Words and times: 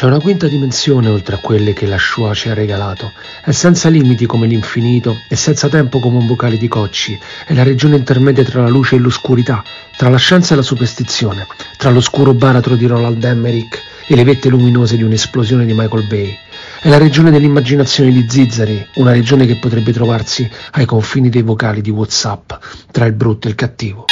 C'è 0.00 0.06
una 0.06 0.18
quinta 0.18 0.48
dimensione 0.48 1.10
oltre 1.10 1.34
a 1.34 1.40
quelle 1.40 1.74
che 1.74 1.84
la 1.84 1.98
Shoah 1.98 2.32
ci 2.32 2.48
ha 2.48 2.54
regalato. 2.54 3.12
È 3.44 3.50
senza 3.50 3.90
limiti 3.90 4.24
come 4.24 4.46
l'infinito 4.46 5.14
e 5.28 5.36
senza 5.36 5.68
tempo 5.68 5.98
come 5.98 6.16
un 6.16 6.26
vocale 6.26 6.56
di 6.56 6.68
cocci. 6.68 7.20
È 7.44 7.52
la 7.52 7.64
regione 7.64 7.96
intermedia 7.96 8.42
tra 8.42 8.62
la 8.62 8.70
luce 8.70 8.96
e 8.96 8.98
l'oscurità, 8.98 9.62
tra 9.98 10.08
la 10.08 10.16
scienza 10.16 10.54
e 10.54 10.56
la 10.56 10.62
superstizione, 10.62 11.46
tra 11.76 11.90
l'oscuro 11.90 12.32
baratro 12.32 12.76
di 12.76 12.86
Roland 12.86 13.22
Emmerich 13.22 13.78
e 14.06 14.16
le 14.16 14.24
vette 14.24 14.48
luminose 14.48 14.96
di 14.96 15.02
un'esplosione 15.02 15.66
di 15.66 15.74
Michael 15.74 16.06
Bay. 16.06 16.34
È 16.80 16.88
la 16.88 16.96
regione 16.96 17.30
dell'immaginazione 17.30 18.10
di 18.10 18.24
Zizzari, 18.26 18.82
una 18.94 19.12
regione 19.12 19.44
che 19.44 19.56
potrebbe 19.56 19.92
trovarsi 19.92 20.50
ai 20.70 20.86
confini 20.86 21.28
dei 21.28 21.42
vocali 21.42 21.82
di 21.82 21.90
WhatsApp, 21.90 22.52
tra 22.90 23.04
il 23.04 23.12
brutto 23.12 23.48
e 23.48 23.50
il 23.50 23.54
cattivo. 23.54 24.06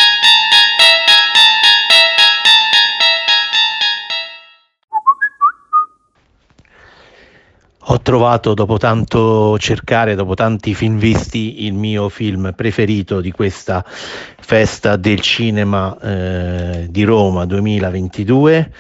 Ho 7.91 8.03
trovato 8.03 8.53
dopo 8.53 8.77
tanto 8.77 9.57
cercare, 9.59 10.15
dopo 10.15 10.35
tanti 10.35 10.75
film 10.75 10.99
visti, 10.99 11.65
il 11.65 11.73
mio 11.73 12.11
film 12.11 12.53
preferito 12.55 13.23
di 13.23 13.31
questa 13.31 13.83
festa 13.83 14.97
del 14.97 15.21
cinema 15.21 15.99
eh, 15.99 16.87
di 16.91 17.03
Roma 17.05 17.47
2022. 17.47 18.71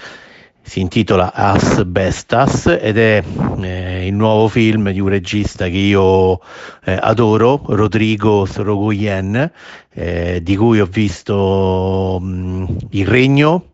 Si 0.60 0.80
intitola 0.80 1.32
Asbestas 1.32 2.66
ed 2.78 2.98
è 2.98 3.22
eh, 3.62 4.06
il 4.06 4.12
nuovo 4.12 4.46
film 4.48 4.90
di 4.90 5.00
un 5.00 5.08
regista 5.08 5.64
che 5.68 5.78
io 5.78 6.40
eh, 6.84 6.98
adoro, 7.00 7.62
Rodrigo 7.64 8.44
Sorogoyen, 8.44 9.50
eh, 9.88 10.40
di 10.42 10.54
cui 10.54 10.80
ho 10.80 10.86
visto 10.86 12.18
mh, 12.20 12.76
Il 12.90 13.06
Regno, 13.06 13.70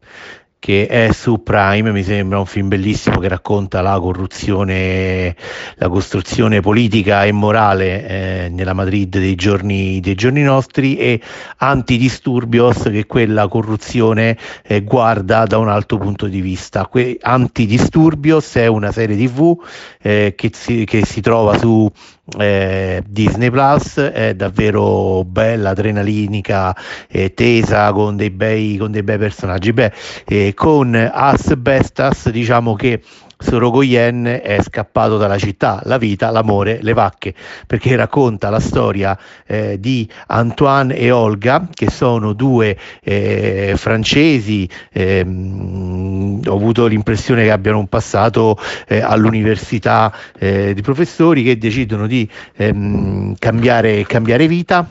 che 0.65 0.87
è 0.87 1.13
su 1.13 1.43
Prime, 1.43 1.93
mi 1.93 2.03
sembra 2.03 2.39
un 2.39 2.47
film 2.47 2.69
bellissimo 2.69 3.19
che 3.19 3.29
racconta 3.29 3.83
la 3.83 4.01
corruzione, 4.01 5.37
la 5.75 5.91
costruzione 5.91 6.63
politica 6.63 7.27
e 7.27 7.33
morale 7.33 8.09
eh, 8.09 8.49
nella 8.49 8.73
Madrid 8.73 9.11
dei 9.11 9.35
giorni, 9.35 10.01
dei 10.01 10.15
giorni, 10.15 10.41
nostri 10.41 10.97
e 10.97 11.21
Antidisturbios 11.59 12.85
che 12.85 13.05
quella 13.05 13.47
corruzione 13.47 14.39
eh, 14.63 14.81
guarda 14.81 15.45
da 15.45 15.59
un 15.59 15.69
altro 15.69 15.99
punto 15.99 16.29
di 16.29 16.41
vista. 16.41 16.87
Que- 16.87 17.19
Antidisturbios 17.21 18.55
è 18.55 18.67
una 18.67 18.91
serie 18.91 19.19
tv 19.19 19.63
eh, 20.01 20.33
che, 20.35 20.51
si, 20.55 20.87
che 20.87 21.05
si 21.05 21.21
trova 21.21 21.59
su 21.59 21.93
eh, 22.39 23.03
Disney 23.07 23.51
Plus 23.51 23.97
è 23.99 24.35
davvero 24.35 25.25
bella, 25.25 25.71
adrenalinica, 25.71 26.75
eh, 27.09 27.35
tesa 27.35 27.93
con 27.93 28.17
dei 28.17 28.31
bei, 28.31 28.77
con 28.79 28.91
dei 28.93 29.03
bei 29.03 29.19
personaggi. 29.19 29.73
Beh, 29.73 29.93
eh, 30.27 30.55
con 30.55 30.95
Asbestas 30.95 32.31
diciamo 32.31 32.75
che 32.75 33.03
Sorogoyen 33.39 34.41
è 34.43 34.59
scappato 34.63 35.17
dalla 35.17 35.39
città, 35.39 35.81
la 35.85 35.99
vita, 35.99 36.31
l'amore, 36.31 36.79
le 36.83 36.93
vacche, 36.93 37.35
perché 37.67 37.97
racconta 37.97 38.51
la 38.51 38.61
storia 38.61 39.19
eh, 39.47 39.79
di 39.79 40.09
Antoine 40.27 40.97
e 40.97 41.11
Olga, 41.11 41.69
che 41.73 41.91
sono 41.91 42.33
due 42.33 42.77
eh, 43.03 43.75
francesi, 43.77 44.69
ehm, 44.93 46.41
ho 46.47 46.55
avuto 46.55 46.87
l'impressione 46.87 47.45
che 47.45 47.51
abbiano 47.51 47.79
un 47.79 47.89
passato 47.89 48.59
eh, 48.87 49.01
all'università 49.01 50.15
eh, 50.39 50.75
di 50.75 50.83
professori 50.83 51.43
che 51.43 51.59
decidono 51.59 52.07
di 52.07 52.29
ehm, 52.57 53.35
cambiare, 53.39 54.05
cambiare 54.05 54.47
vita 54.47 54.87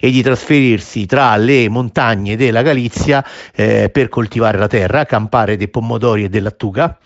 e 0.00 0.10
di 0.10 0.22
trasferirsi 0.22 1.06
tra 1.06 1.36
le 1.36 1.68
montagne 1.68 2.36
della 2.36 2.62
Galizia 2.62 3.24
eh, 3.54 3.90
per 3.90 4.08
coltivare 4.08 4.58
la 4.58 4.66
terra, 4.66 5.04
campare 5.04 5.56
dei 5.56 5.68
pomodori 5.68 6.24
e 6.24 6.28
dell'attuga 6.28 6.98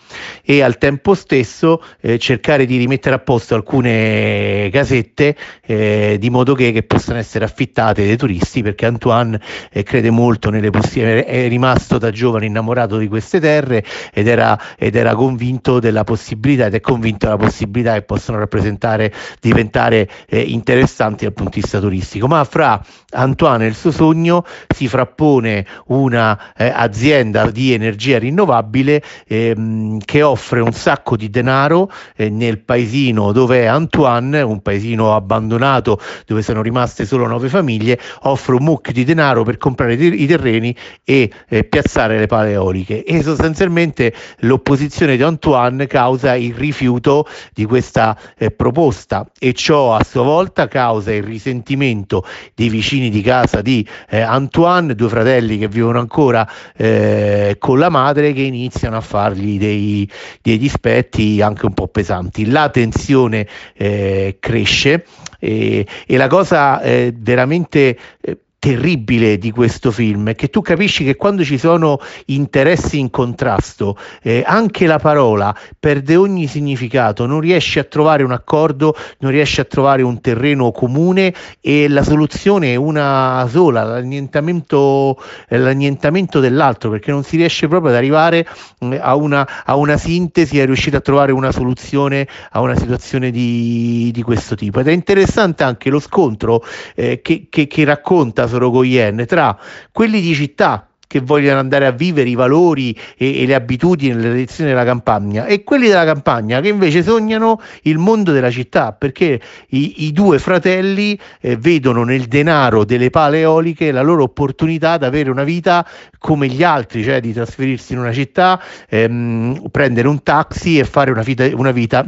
e 0.42 0.62
al 0.62 0.78
tempo 0.78 1.14
stesso 1.14 1.82
eh, 2.00 2.18
cercare 2.18 2.66
di 2.66 2.76
rimettere 2.76 3.14
a 3.14 3.18
posto 3.18 3.54
alcune 3.54 4.68
casette 4.70 5.36
eh, 5.64 6.16
di 6.18 6.30
modo 6.30 6.54
che, 6.54 6.72
che, 6.72 6.82
possano 6.82 7.18
essere 7.18 7.44
affittate 7.44 8.04
dai 8.04 8.16
turisti 8.16 8.62
perché 8.62 8.86
Antoine 8.86 9.40
eh, 9.70 9.82
crede 9.82 10.10
molto 10.10 10.50
nelle 10.50 10.70
possibilità, 10.70 11.26
è 11.26 11.48
rimasto 11.48 11.98
da 11.98 12.10
giovane 12.10 12.46
innamorato 12.46 12.98
di 12.98 13.08
queste 13.08 13.40
terre 13.40 13.84
ed 14.12 14.26
era, 14.26 14.58
ed 14.76 14.94
era 14.94 15.14
convinto 15.14 15.80
della 15.80 16.04
possibilità 16.04 16.66
ed 16.66 16.74
è 16.74 16.80
convinto 16.80 17.26
della 17.26 17.38
possibilità 17.38 17.94
che 17.94 18.02
possano 18.02 18.38
rappresentare, 18.38 19.12
diventare 19.40 20.08
eh, 20.28 20.40
interessanti 20.40 21.24
dal 21.24 21.32
punto 21.32 21.52
di 21.54 21.60
vista 21.60 21.80
turistico. 21.80 22.26
Ma 22.26 22.40
para 22.52 22.84
Antoine 23.12 23.66
il 23.66 23.74
suo 23.74 23.90
sogno 23.90 24.44
si 24.68 24.88
frappone 24.88 25.66
un'azienda 25.86 27.44
eh, 27.44 27.52
di 27.52 27.72
energia 27.72 28.18
rinnovabile 28.18 29.02
ehm, 29.26 29.98
che 30.04 30.22
offre 30.22 30.60
un 30.60 30.72
sacco 30.72 31.16
di 31.16 31.30
denaro 31.30 31.90
eh, 32.16 32.30
nel 32.30 32.60
paesino 32.60 33.32
dove 33.32 33.62
è 33.62 33.66
Antoine, 33.66 34.40
un 34.40 34.60
paesino 34.60 35.14
abbandonato 35.14 36.00
dove 36.26 36.42
sono 36.42 36.62
rimaste 36.62 37.04
solo 37.04 37.26
nove 37.26 37.48
famiglie, 37.48 37.98
offre 38.22 38.54
un 38.54 38.64
mucchio 38.64 38.92
di 38.92 39.04
denaro 39.04 39.42
per 39.42 39.58
comprare 39.58 39.94
i 39.94 40.26
terreni 40.26 40.74
e 41.04 41.30
eh, 41.48 41.64
piazzare 41.64 42.18
le 42.18 42.26
pale 42.26 42.52
eoliche 42.52 43.04
e 43.04 43.22
sostanzialmente 43.22 44.14
l'opposizione 44.40 45.16
di 45.16 45.22
Antoine 45.22 45.86
causa 45.86 46.34
il 46.34 46.54
rifiuto 46.54 47.26
di 47.52 47.64
questa 47.64 48.18
eh, 48.36 48.50
proposta 48.50 49.30
e 49.38 49.52
ciò 49.52 49.94
a 49.94 50.04
sua 50.04 50.22
volta 50.22 50.68
causa 50.68 51.12
il 51.12 51.22
risentimento 51.22 52.24
dei 52.54 52.68
vicini 52.68 53.01
di 53.10 53.20
casa 53.22 53.62
di 53.62 53.86
eh, 54.08 54.20
Antoine, 54.20 54.94
due 54.94 55.08
fratelli 55.08 55.58
che 55.58 55.68
vivono 55.68 55.98
ancora 55.98 56.48
eh, 56.76 57.56
con 57.58 57.78
la 57.78 57.88
madre 57.88 58.32
che 58.32 58.42
iniziano 58.42 58.96
a 58.96 59.00
fargli 59.00 59.58
dei, 59.58 60.08
dei 60.40 60.58
dispetti 60.58 61.40
anche 61.40 61.66
un 61.66 61.74
po' 61.74 61.88
pesanti. 61.88 62.50
La 62.50 62.68
tensione 62.70 63.46
eh, 63.74 64.36
cresce 64.40 65.04
e, 65.38 65.86
e, 66.06 66.16
la 66.16 66.28
cosa 66.28 66.80
eh, 66.80 67.12
veramente 67.16 67.98
eh, 68.20 68.38
terribile 68.62 69.38
di 69.38 69.50
questo 69.50 69.90
film 69.90 70.28
è 70.28 70.36
che 70.36 70.46
tu 70.46 70.60
capisci 70.60 71.02
che 71.02 71.16
quando 71.16 71.42
ci 71.42 71.58
sono 71.58 71.98
interessi 72.26 73.00
in 73.00 73.10
contrasto, 73.10 73.98
eh, 74.22 74.44
anche 74.46 74.86
la 74.86 75.00
parola 75.00 75.52
perde 75.80 76.14
ogni 76.14 76.46
significato, 76.46 77.26
non 77.26 77.40
riesci 77.40 77.80
a 77.80 77.82
trovare 77.82 78.22
un 78.22 78.30
accordo, 78.30 78.94
non 79.18 79.32
riesci 79.32 79.60
a 79.60 79.64
trovare 79.64 80.02
un 80.02 80.20
terreno 80.20 80.70
comune 80.70 81.34
e 81.60 81.88
la 81.88 82.04
soluzione 82.04 82.74
è 82.74 82.76
una 82.76 83.48
sola, 83.50 83.82
l'annientamento, 83.82 85.20
l'annientamento 85.48 86.38
dell'altro, 86.38 86.88
perché 86.88 87.10
non 87.10 87.24
si 87.24 87.36
riesce 87.36 87.66
proprio 87.66 87.90
ad 87.90 87.96
arrivare 87.96 88.46
mm, 88.84 88.92
a 89.00 89.16
una, 89.16 89.64
a 89.64 89.74
una 89.74 89.96
sintesi, 89.96 90.60
a 90.60 90.66
riuscire 90.66 90.98
a 90.98 91.00
trovare 91.00 91.32
una 91.32 91.50
soluzione 91.50 92.28
a 92.52 92.60
una 92.60 92.76
situazione 92.76 93.32
di, 93.32 94.10
di 94.12 94.22
questo 94.22 94.54
tipo. 94.54 94.78
Ed 94.78 94.86
è 94.86 94.92
interessante 94.92 95.64
anche 95.64 95.90
lo 95.90 95.98
scontro 95.98 96.62
eh, 96.94 97.20
che, 97.20 97.48
che, 97.50 97.66
che 97.66 97.82
racconta 97.82 98.50
Sorogoyen 98.52 99.24
tra 99.26 99.58
quelli 99.90 100.20
di 100.20 100.34
città 100.34 100.86
che 101.12 101.20
vogliono 101.20 101.60
andare 101.60 101.84
a 101.84 101.90
vivere 101.90 102.30
i 102.30 102.34
valori 102.34 102.98
e, 103.18 103.42
e, 103.42 103.46
le 103.46 103.54
abitudini 103.54 104.12
e 104.12 104.14
le 104.14 104.22
tradizioni 104.22 104.70
della 104.70 104.84
campagna 104.84 105.44
e 105.44 105.62
quelli 105.62 105.88
della 105.88 106.06
campagna 106.06 106.62
che 106.62 106.68
invece 106.68 107.02
sognano 107.02 107.60
il 107.82 107.98
mondo 107.98 108.32
della 108.32 108.50
città 108.50 108.92
perché 108.94 109.38
i, 109.68 110.06
i 110.06 110.12
due 110.12 110.38
fratelli 110.38 111.18
eh, 111.42 111.58
vedono 111.58 112.02
nel 112.04 112.24
denaro 112.28 112.86
delle 112.86 113.10
pale 113.10 113.40
eoliche 113.40 113.92
la 113.92 114.00
loro 114.00 114.22
opportunità 114.22 114.96
di 114.96 115.04
avere 115.04 115.28
una 115.28 115.44
vita 115.44 115.86
come 116.18 116.46
gli 116.46 116.62
altri, 116.62 117.02
cioè 117.04 117.20
di 117.20 117.34
trasferirsi 117.34 117.92
in 117.92 117.98
una 117.98 118.12
città, 118.12 118.58
ehm, 118.88 119.68
prendere 119.70 120.08
un 120.08 120.22
taxi 120.22 120.78
e 120.78 120.84
fare 120.84 121.10
una 121.10 121.22
vita, 121.22 121.46
una 121.52 121.72
vita 121.72 122.06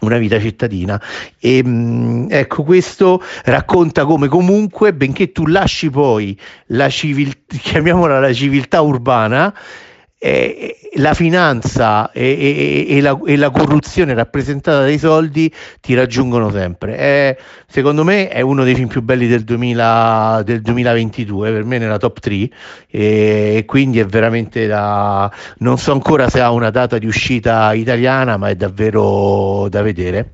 una 0.00 0.18
vita 0.18 0.40
cittadina. 0.40 1.00
E 1.38 1.62
mm, 1.64 2.26
ecco 2.30 2.62
questo 2.62 3.22
racconta 3.44 4.04
come 4.04 4.28
comunque 4.28 4.92
benché 4.94 5.32
tu 5.32 5.46
lasci 5.46 5.90
poi 5.90 6.38
la 6.66 6.88
civiltà 6.88 7.56
chiamiamola 7.56 8.20
la 8.20 8.32
civiltà 8.32 8.80
urbana 8.80 9.54
eh, 10.18 10.76
la 10.96 11.14
finanza 11.14 12.10
e, 12.10 12.86
e, 12.88 12.96
e, 12.96 13.00
la, 13.00 13.18
e, 13.24 13.36
la, 13.36 13.50
corruzione 13.50 14.14
rappresentata 14.14 14.80
dai 14.80 14.98
soldi 14.98 15.52
ti 15.80 15.94
raggiungono 15.94 16.50
sempre. 16.50 16.96
È, 16.96 17.36
secondo 17.68 18.02
me 18.02 18.28
è 18.28 18.40
uno 18.40 18.64
dei 18.64 18.74
film 18.74 18.88
più 18.88 19.00
belli 19.00 19.28
del, 19.28 19.44
2000, 19.44 20.42
del 20.44 20.60
2022, 20.60 21.52
per 21.52 21.64
me 21.64 21.78
nella 21.78 21.98
top 21.98 22.18
3 22.18 22.50
e, 22.90 23.62
quindi 23.66 24.00
è 24.00 24.06
veramente 24.06 24.66
da... 24.66 25.30
non 25.58 25.78
so 25.78 25.92
ancora 25.92 26.28
se 26.28 26.40
ha 26.40 26.50
una 26.50 26.70
data 26.70 26.98
di 26.98 27.06
uscita 27.06 27.72
italiana, 27.72 28.36
ma 28.36 28.48
è 28.48 28.56
davvero 28.56 29.68
da 29.68 29.82
vedere. 29.82 30.30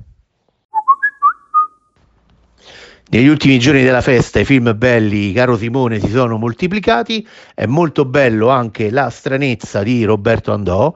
Negli 3.07 3.27
ultimi 3.27 3.59
giorni 3.59 3.83
della 3.83 4.01
festa 4.01 4.39
i 4.39 4.45
film 4.45 4.75
belli, 4.75 5.31
caro 5.31 5.55
Simone, 5.55 5.99
si 5.99 6.09
sono 6.09 6.39
moltiplicati, 6.39 7.25
è 7.53 7.67
molto 7.67 8.03
bello 8.03 8.49
anche 8.49 8.89
La 8.89 9.11
stranezza 9.11 9.83
di 9.83 10.03
Roberto 10.03 10.51
Andò, 10.51 10.95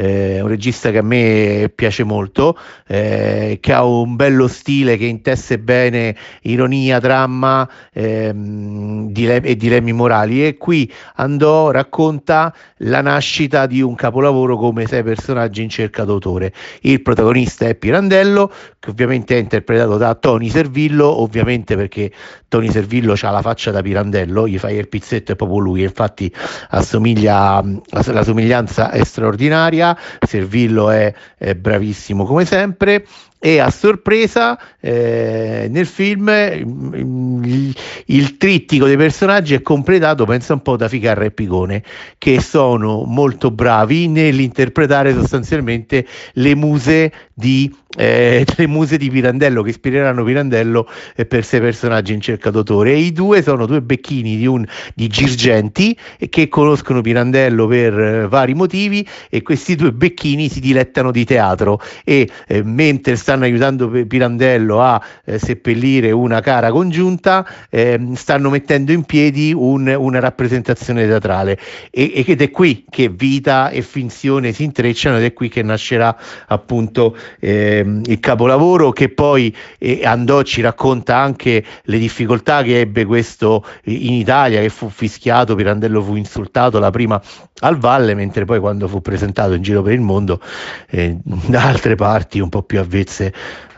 eh, 0.00 0.40
un 0.40 0.48
regista 0.48 0.90
che 0.90 0.98
a 0.98 1.02
me 1.02 1.70
piace 1.74 2.04
molto, 2.04 2.56
eh, 2.86 3.58
che 3.60 3.72
ha 3.74 3.84
un 3.84 4.16
bello 4.16 4.48
stile 4.48 4.96
che 4.96 5.04
intesse 5.04 5.58
bene 5.58 6.16
ironia, 6.42 6.98
dramma 6.98 7.68
ehm, 7.92 9.12
e 9.14 9.56
dilemmi 9.56 9.92
morali 9.92 10.46
e 10.46 10.56
qui 10.56 10.90
andò, 11.16 11.70
racconta 11.70 12.54
la 12.78 13.02
nascita 13.02 13.66
di 13.66 13.82
un 13.82 13.94
capolavoro 13.94 14.56
come 14.56 14.86
sei 14.86 15.02
personaggi 15.02 15.62
in 15.62 15.68
cerca 15.68 16.04
d'autore. 16.04 16.54
Il 16.80 17.02
protagonista 17.02 17.66
è 17.66 17.74
Pirandello, 17.74 18.50
che 18.78 18.88
ovviamente 18.88 19.36
è 19.36 19.38
interpretato 19.38 19.98
da 19.98 20.14
Tony 20.14 20.48
Servillo, 20.48 21.20
ovviamente 21.20 21.76
perché 21.76 22.10
Tony 22.48 22.70
Servillo 22.70 23.14
ha 23.20 23.30
la 23.30 23.42
faccia 23.42 23.70
da 23.70 23.82
Pirandello, 23.82 24.48
gli 24.48 24.58
fai 24.58 24.76
il 24.76 24.88
pizzetto 24.88 25.32
è 25.32 25.36
proprio 25.36 25.58
lui, 25.58 25.82
infatti 25.82 26.32
assomiglia, 26.70 27.62
la 27.90 28.24
somiglianza 28.24 28.90
è 28.90 29.04
straordinaria, 29.04 29.89
Servillo 30.26 30.90
è, 30.90 31.12
è 31.36 31.54
bravissimo 31.54 32.24
come 32.24 32.44
sempre. 32.44 33.04
E 33.42 33.58
a 33.58 33.70
sorpresa 33.70 34.58
eh, 34.80 35.66
nel 35.70 35.86
film 35.86 36.28
il, 36.28 37.74
il, 38.04 38.36
trittico 38.36 38.84
dei 38.84 38.98
personaggi 38.98 39.54
è 39.54 39.62
completato 39.62 40.26
pensa 40.26 40.52
un 40.52 40.60
po' 40.60 40.76
da 40.76 40.88
Ficarra 40.88 41.24
e 41.24 41.30
Picone 41.30 41.82
che 42.18 42.38
sono 42.42 43.04
molto 43.04 43.50
bravi 43.50 44.08
nell'interpretare 44.08 45.14
sostanzialmente 45.14 46.06
le 46.34 46.54
muse 46.54 47.10
di 47.32 47.74
eh, 47.96 48.44
le 48.56 48.66
muse 48.66 48.96
di 48.96 49.10
Pirandello 49.10 49.62
che 49.62 49.70
ispireranno 49.70 50.22
Pirandello 50.22 50.88
eh, 51.16 51.26
per 51.26 51.44
sei 51.44 51.60
personaggi 51.60 52.12
in 52.12 52.20
cerca 52.20 52.50
d'autore. 52.50 52.92
E 52.92 52.98
i 52.98 53.12
due 53.12 53.42
sono 53.42 53.66
due 53.66 53.82
becchini 53.82 54.36
di, 54.36 54.46
un, 54.46 54.64
di 54.94 55.08
Girgenti 55.08 55.96
eh, 56.18 56.28
che 56.28 56.48
conoscono 56.48 57.00
Pirandello 57.00 57.66
per 57.66 57.98
eh, 57.98 58.28
vari 58.28 58.54
motivi 58.54 59.06
e 59.28 59.42
questi 59.42 59.74
due 59.74 59.92
becchini 59.92 60.48
si 60.48 60.60
dilettano 60.60 61.10
di 61.10 61.24
teatro. 61.24 61.80
E 62.04 62.28
eh, 62.46 62.62
mentre 62.62 63.16
stanno 63.16 63.44
aiutando 63.44 63.88
Pirandello 63.88 64.80
a 64.80 65.02
eh, 65.24 65.38
seppellire 65.38 66.12
una 66.12 66.40
cara 66.40 66.70
congiunta 66.70 67.46
ehm, 67.68 68.14
stanno 68.14 68.50
mettendo 68.50 68.92
in 68.92 69.02
piedi 69.04 69.52
un, 69.52 69.92
una 69.98 70.20
rappresentazione 70.20 71.06
teatrale. 71.06 71.58
E, 71.90 72.24
ed 72.26 72.40
è 72.40 72.50
qui 72.50 72.84
che 72.88 73.08
vita 73.08 73.70
e 73.70 73.82
finzione 73.82 74.52
si 74.52 74.62
intrecciano 74.62 75.18
ed 75.18 75.24
è 75.24 75.32
qui 75.32 75.48
che 75.48 75.62
nascerà 75.62 76.16
appunto 76.46 77.16
eh, 77.40 77.79
Ehm, 77.80 78.02
il 78.06 78.20
capolavoro 78.20 78.90
che 78.92 79.08
poi 79.08 79.54
eh, 79.78 80.02
andò 80.04 80.42
ci 80.42 80.60
racconta 80.60 81.16
anche 81.16 81.64
le 81.82 81.98
difficoltà 81.98 82.62
che 82.62 82.80
ebbe 82.80 83.04
questo 83.04 83.64
in 83.84 84.12
Italia 84.12 84.60
che 84.60 84.68
fu 84.68 84.88
fischiato, 84.88 85.54
Pirandello 85.54 86.02
fu 86.02 86.16
insultato 86.16 86.78
la 86.78 86.90
prima 86.90 87.20
al 87.60 87.78
Valle 87.78 88.14
mentre 88.14 88.44
poi 88.44 88.60
quando 88.60 88.88
fu 88.88 89.00
presentato 89.00 89.54
in 89.54 89.62
giro 89.62 89.82
per 89.82 89.92
il 89.92 90.00
mondo 90.00 90.40
eh, 90.88 91.16
da 91.24 91.64
altre 91.64 91.94
parti 91.94 92.40
un 92.40 92.48
po' 92.48 92.62
più 92.62 92.78
avvezze 92.78 93.32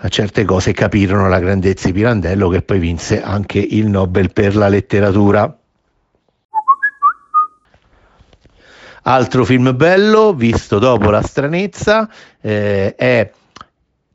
a 0.05 0.09
certe 0.09 0.45
cose 0.45 0.73
capirono 0.73 1.29
la 1.29 1.39
grandezza 1.39 1.87
di 1.87 1.93
Pirandello 1.93 2.49
che 2.49 2.63
poi 2.63 2.79
vinse 2.79 3.23
anche 3.23 3.59
il 3.59 3.87
Nobel 3.87 4.33
per 4.33 4.57
la 4.57 4.69
letteratura. 4.69 5.57
Altro 9.05 9.45
film 9.45 9.75
bello, 9.77 10.33
visto 10.33 10.79
dopo 10.79 11.11
la 11.11 11.23
stranezza, 11.23 12.09
eh, 12.41 12.95
è 12.95 13.31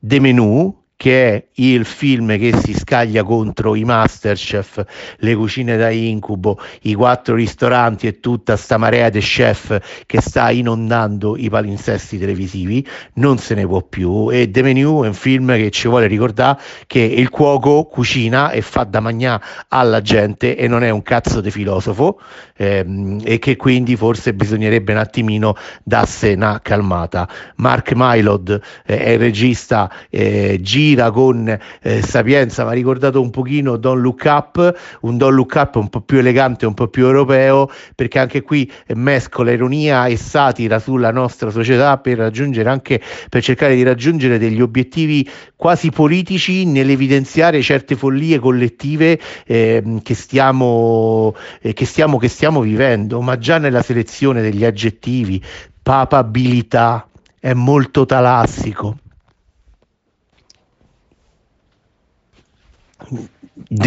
The 0.03 0.19
Menu 0.19 0.73
che 0.97 1.29
è 1.29 1.45
il 1.61 1.85
film 1.85 2.37
che 2.39 2.57
si 2.57 2.73
scaglia 2.73 3.23
contro 3.23 3.75
i 3.75 3.83
Masterchef, 3.83 4.83
le 5.17 5.35
cucine 5.35 5.77
da 5.77 5.91
incubo, 5.91 6.59
i 6.81 6.95
quattro 6.95 7.35
ristoranti 7.35 8.07
e 8.07 8.19
tutta 8.19 8.57
sta 8.57 8.77
marea 8.77 9.09
di 9.09 9.19
chef 9.19 9.79
che 10.07 10.19
sta 10.19 10.49
inondando 10.49 11.37
i 11.37 11.49
palinsesti 11.49 12.17
televisivi, 12.17 12.85
non 13.13 13.37
se 13.37 13.53
ne 13.53 13.67
può 13.67 13.83
più 13.83 14.31
e 14.31 14.49
The 14.49 14.63
Menu 14.63 15.03
è 15.03 15.07
un 15.07 15.13
film 15.13 15.55
che 15.55 15.69
ci 15.69 15.87
vuole 15.87 16.07
ricordare 16.07 16.59
che 16.87 16.99
il 16.99 17.29
cuoco 17.29 17.85
cucina 17.85 18.49
e 18.49 18.61
fa 18.61 18.83
da 18.83 18.99
magnà 18.99 19.39
alla 19.67 20.01
gente 20.01 20.57
e 20.57 20.67
non 20.67 20.83
è 20.83 20.89
un 20.89 21.03
cazzo 21.03 21.41
di 21.41 21.51
filosofo 21.51 22.19
ehm, 22.55 23.21
e 23.23 23.37
che 23.37 23.55
quindi 23.55 23.95
forse 23.95 24.33
bisognerebbe 24.33 24.93
un 24.93 24.97
attimino 24.97 25.55
darsi 25.83 26.31
una 26.31 26.59
calmata. 26.59 27.29
Mark 27.57 27.91
Mylod 27.95 28.59
eh, 28.83 28.97
è 28.97 29.09
il 29.11 29.19
regista 29.19 29.91
eh, 30.09 30.57
gira 30.87 31.11
con 31.11 31.57
eh, 31.81 32.01
sapienza, 32.01 32.63
mi 32.63 32.69
ha 32.69 32.73
ricordato 32.73 33.21
un 33.21 33.29
pochino 33.29 33.75
Don 33.75 33.99
Look 33.99 34.23
Up, 34.25 34.79
un 35.01 35.17
Don 35.17 35.33
Look 35.33 35.53
Up 35.55 35.75
un 35.75 35.89
po' 35.89 36.01
più 36.01 36.19
elegante, 36.19 36.65
un 36.65 36.73
po' 36.73 36.87
più 36.87 37.05
europeo, 37.05 37.69
perché 37.93 38.19
anche 38.19 38.41
qui 38.41 38.71
mescola 38.93 39.51
ironia 39.51 40.05
e 40.05 40.15
satira 40.15 40.79
sulla 40.79 41.11
nostra 41.11 41.49
società 41.49 41.97
per 41.97 42.17
raggiungere 42.17 42.69
anche 42.69 43.01
per 43.29 43.43
cercare 43.43 43.75
di 43.75 43.83
raggiungere 43.83 44.37
degli 44.37 44.61
obiettivi 44.61 45.29
quasi 45.55 45.91
politici 45.91 46.65
nell'evidenziare 46.65 47.61
certe 47.61 47.95
follie 47.95 48.39
collettive 48.39 49.19
eh, 49.45 49.99
che, 50.03 50.13
stiamo, 50.13 51.35
eh, 51.61 51.73
che, 51.73 51.85
stiamo, 51.85 52.17
che 52.17 52.29
stiamo 52.29 52.61
vivendo, 52.61 53.19
ma 53.21 53.37
già 53.37 53.57
nella 53.57 53.81
selezione 53.81 54.41
degli 54.41 54.63
aggettivi, 54.63 55.43
papabilità, 55.83 57.07
è 57.39 57.53
molto 57.53 58.05
talassico. 58.05 58.97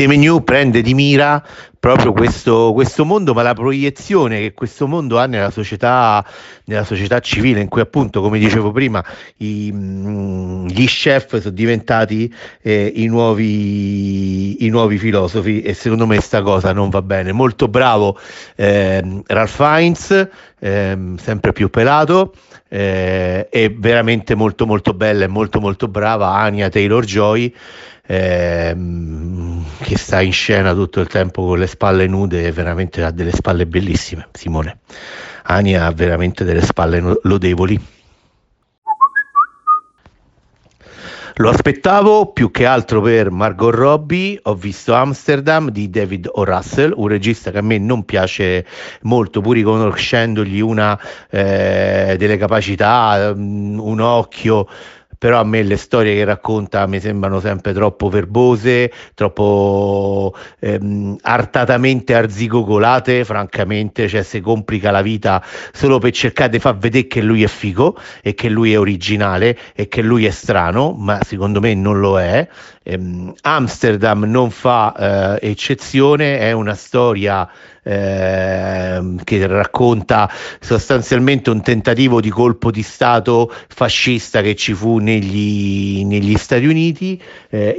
Menu 0.06 0.42
prende 0.42 0.82
di 0.82 0.94
mira 0.94 1.44
proprio 1.80 2.12
questo, 2.12 2.72
questo, 2.74 3.06
mondo, 3.06 3.32
ma 3.32 3.40
la 3.40 3.54
proiezione 3.54 4.38
che 4.40 4.52
questo 4.52 4.86
mondo 4.86 5.18
ha 5.18 5.24
nella 5.24 5.50
società, 5.50 6.22
nella 6.64 6.84
società 6.84 7.20
civile, 7.20 7.60
in 7.60 7.68
cui 7.68 7.80
appunto, 7.80 8.20
come 8.20 8.38
dicevo 8.38 8.70
prima, 8.70 9.02
i, 9.38 9.70
mm, 9.72 10.66
gli 10.66 10.84
chef 10.84 11.40
sono 11.40 11.54
diventati 11.54 12.32
eh, 12.60 12.92
i, 12.94 13.06
nuovi, 13.06 14.66
i, 14.66 14.68
nuovi, 14.68 14.98
filosofi 14.98 15.62
e 15.62 15.72
secondo 15.72 16.06
me 16.06 16.20
sta 16.20 16.42
cosa 16.42 16.72
non 16.74 16.90
va 16.90 17.00
bene. 17.00 17.32
Molto 17.32 17.66
bravo 17.66 18.18
eh, 18.56 19.22
Ralph 19.26 19.50
Fiennes, 19.50 20.28
eh, 20.58 20.98
sempre 21.16 21.52
più 21.52 21.70
pelato. 21.70 22.34
Eh, 22.72 23.48
e 23.50 23.74
veramente 23.76 24.36
molto 24.36 24.64
molto 24.64 24.94
bella 24.94 25.24
e 25.24 25.26
molto 25.26 25.58
molto 25.58 25.88
brava 25.88 26.34
Anya 26.34 26.68
Taylor 26.68 27.04
Joy 27.04 27.52
ehm, 28.10 29.64
che 29.82 29.96
sta 29.96 30.20
in 30.20 30.32
scena 30.32 30.74
tutto 30.74 31.00
il 31.00 31.06
tempo 31.06 31.46
con 31.46 31.58
le 31.58 31.68
spalle 31.70 32.06
nude 32.06 32.50
veramente 32.52 33.02
ha 33.02 33.10
delle 33.10 33.32
spalle 33.32 33.66
bellissime, 33.66 34.28
Simone. 34.32 34.80
Ania 35.44 35.86
ha 35.86 35.92
veramente 35.92 36.44
delle 36.44 36.62
spalle 36.62 37.18
lodevoli. 37.22 37.80
Lo 41.36 41.48
aspettavo 41.48 42.32
più 42.32 42.50
che 42.50 42.66
altro 42.66 43.00
per 43.00 43.30
Margot 43.30 43.74
Robbie, 43.74 44.38
ho 44.42 44.54
visto 44.54 44.92
Amsterdam 44.92 45.70
di 45.70 45.88
David 45.88 46.28
O. 46.30 46.44
Russell, 46.44 46.92
un 46.94 47.08
regista 47.08 47.50
che 47.50 47.58
a 47.58 47.62
me 47.62 47.78
non 47.78 48.04
piace 48.04 48.66
molto, 49.02 49.40
pur 49.40 49.54
riconoscendogli 49.54 50.60
una 50.60 51.00
eh, 51.30 52.16
delle 52.18 52.36
capacità, 52.36 53.32
mm, 53.34 53.78
un 53.78 54.00
occhio 54.00 54.68
però 55.20 55.38
a 55.38 55.44
me 55.44 55.62
le 55.62 55.76
storie 55.76 56.14
che 56.14 56.24
racconta 56.24 56.86
mi 56.86 56.98
sembrano 56.98 57.40
sempre 57.40 57.74
troppo 57.74 58.08
verbose, 58.08 58.90
troppo 59.12 60.34
ehm, 60.60 61.18
artatamente 61.20 62.14
arzigogolate, 62.14 63.26
francamente, 63.26 64.08
cioè 64.08 64.22
si 64.22 64.40
complica 64.40 64.90
la 64.90 65.02
vita 65.02 65.44
solo 65.72 65.98
per 65.98 66.12
cercare 66.12 66.48
di 66.48 66.58
far 66.58 66.78
vedere 66.78 67.06
che 67.06 67.20
lui 67.20 67.42
è 67.42 67.48
figo 67.48 67.98
e 68.22 68.32
che 68.32 68.48
lui 68.48 68.72
è 68.72 68.78
originale 68.78 69.58
e 69.74 69.88
che 69.88 70.00
lui 70.00 70.24
è 70.24 70.30
strano, 70.30 70.92
ma 70.92 71.20
secondo 71.22 71.60
me 71.60 71.74
non 71.74 72.00
lo 72.00 72.18
è. 72.18 72.48
Ehm, 72.82 73.34
Amsterdam 73.42 74.24
non 74.24 74.50
fa 74.50 75.38
eh, 75.38 75.50
eccezione, 75.50 76.38
è 76.38 76.52
una 76.52 76.74
storia 76.74 77.46
eh, 77.82 79.14
che 79.24 79.46
racconta 79.46 80.30
sostanzialmente 80.60 81.50
un 81.50 81.62
tentativo 81.62 82.20
di 82.20 82.28
colpo 82.28 82.70
di 82.70 82.82
Stato 82.82 83.52
fascista 83.68 84.42
che 84.42 84.54
ci 84.54 84.74
fu 84.74 84.98
negli, 84.98 86.04
negli 86.04 86.36
Stati 86.36 86.66
Uniti. 86.66 87.20
Eh, 87.48 87.76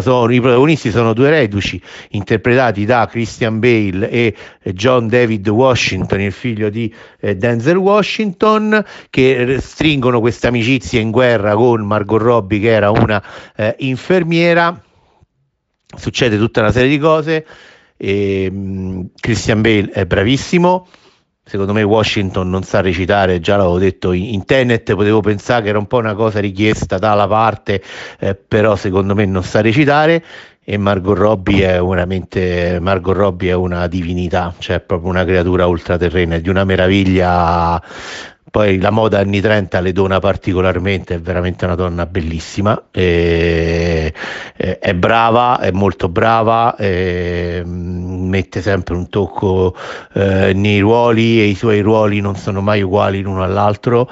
sono, 0.00 0.30
I 0.30 0.40
protagonisti 0.40 0.90
sono 0.90 1.12
due 1.12 1.30
reduci 1.30 1.80
interpretati 2.10 2.84
da 2.84 3.06
Christian 3.06 3.58
Bale 3.58 4.10
e 4.10 4.34
John 4.72 5.08
David 5.08 5.48
Washington, 5.48 6.20
il 6.20 6.32
figlio 6.32 6.68
di 6.68 6.94
eh, 7.20 7.36
Denzel 7.36 7.76
Washington, 7.76 8.84
che 9.10 9.58
stringono 9.60 10.20
questa 10.20 10.48
amicizia 10.48 11.00
in 11.00 11.10
guerra 11.10 11.54
con 11.54 11.82
Margot 11.82 12.20
Robbie, 12.20 12.60
che 12.60 12.70
era 12.70 12.90
una 12.90 13.22
eh, 13.56 13.74
infermiera. 13.98 14.80
Succede 15.96 16.38
tutta 16.38 16.60
una 16.60 16.70
serie 16.70 16.88
di 16.88 16.98
cose. 16.98 17.44
E, 17.96 18.48
um, 18.50 19.08
Christian 19.20 19.60
Bale 19.60 19.90
è 19.90 20.06
bravissimo. 20.06 20.86
Secondo 21.44 21.72
me 21.72 21.82
Washington 21.82 22.50
non 22.50 22.62
sa 22.62 22.82
recitare, 22.82 23.40
già 23.40 23.56
l'avevo 23.56 23.78
detto 23.78 24.12
in, 24.12 24.34
in 24.34 24.44
Tenet, 24.44 24.94
potevo 24.94 25.20
pensare 25.20 25.62
che 25.62 25.68
era 25.70 25.78
un 25.78 25.86
po' 25.86 25.96
una 25.96 26.14
cosa 26.14 26.40
richiesta 26.40 26.98
dalla 26.98 27.26
parte, 27.26 27.82
eh, 28.18 28.34
però 28.34 28.76
secondo 28.76 29.14
me 29.14 29.24
non 29.24 29.42
sa 29.42 29.62
recitare 29.62 30.22
e 30.62 30.76
Margot 30.76 31.16
Robbie 31.16 31.76
è 31.76 31.80
veramente 31.80 32.76
Margot 32.82 33.16
Robbie 33.16 33.52
è 33.52 33.54
una 33.54 33.86
divinità, 33.86 34.52
cioè 34.58 34.80
proprio 34.80 35.08
una 35.08 35.24
creatura 35.24 35.64
ultraterrena, 35.64 36.36
di 36.36 36.50
una 36.50 36.64
meraviglia 36.64 37.82
poi 38.50 38.78
la 38.80 38.90
moda 38.90 39.18
anni 39.18 39.40
30 39.40 39.80
le 39.80 39.92
dona 39.92 40.18
particolarmente, 40.18 41.14
è 41.14 41.20
veramente 41.20 41.64
una 41.64 41.74
donna 41.74 42.06
bellissima, 42.06 42.84
e, 42.90 44.12
è 44.54 44.94
brava, 44.94 45.60
è 45.60 45.70
molto 45.70 46.08
brava, 46.08 46.76
e, 46.76 47.62
mette 47.64 48.62
sempre 48.62 48.94
un 48.94 49.08
tocco 49.08 49.74
eh, 50.14 50.52
nei 50.54 50.80
ruoli 50.80 51.40
e 51.40 51.44
i 51.44 51.54
suoi 51.54 51.80
ruoli 51.80 52.20
non 52.20 52.36
sono 52.36 52.60
mai 52.60 52.82
uguali 52.82 53.20
l'uno 53.20 53.42
all'altro. 53.42 54.10